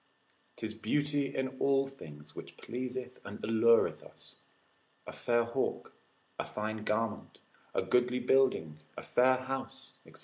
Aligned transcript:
'Tis 0.55 0.73
beauty 0.73 1.27
in 1.35 1.59
all 1.59 1.85
things 1.87 2.35
which 2.35 2.57
pleaseth 2.57 3.19
and 3.23 3.37
allureth 3.45 4.01
us, 4.03 4.37
a 5.05 5.11
fair 5.13 5.43
hawk, 5.43 5.93
a 6.39 6.43
fine 6.43 6.83
garment, 6.83 7.37
a 7.75 7.83
goodly 7.83 8.19
building, 8.19 8.79
a 8.97 9.03
fair 9.03 9.37
house, 9.37 9.93
&c. 10.15 10.19